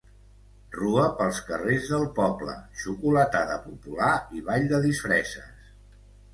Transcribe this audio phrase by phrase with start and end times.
[0.77, 5.73] Rua pels carrers del poble, xocolatada popular i ball de disfresses.